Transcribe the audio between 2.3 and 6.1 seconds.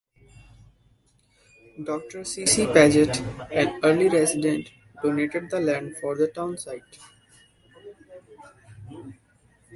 C. Pagett, an early resident, donated the land